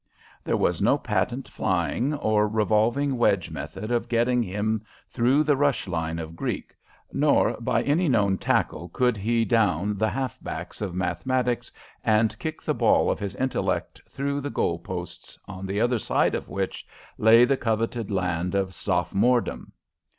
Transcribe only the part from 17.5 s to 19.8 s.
coveted land of Sophomoredom.